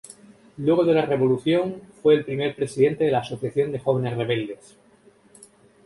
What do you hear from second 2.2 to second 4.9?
primer presidente de la Asociación de Jóvenes Rebeldes.